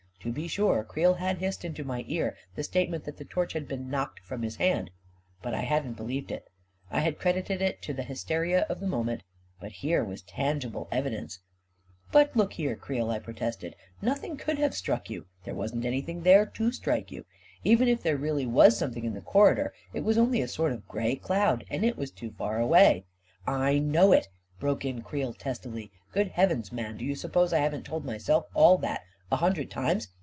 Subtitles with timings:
[0.23, 3.67] To be sure, Creel had hissed into my ear the statement that the torch had
[3.67, 4.91] been knocked from his hand—
[5.41, 6.47] but I hadn't believed it—
[6.91, 9.23] I had cred ited it to the hysteria of the moment.
[9.59, 13.17] But here was tangible evidence..♦ A KING IN BABYLON 225 "But look here, Creel," I
[13.17, 15.25] protested, "nothing could have struck you!
[15.43, 17.25] There wasn't anything there to strike you 1
[17.63, 20.87] Even if there really was something in the corridor, it was only a sort of
[20.87, 23.05] gray cloud— and it was too far away..."
[23.47, 24.27] "I know it!"
[24.59, 25.91] broke in Creel, testily.
[26.11, 29.01] "Good heavens, man, do you suppose I haven't told myself all that
[29.33, 30.09] a hundred times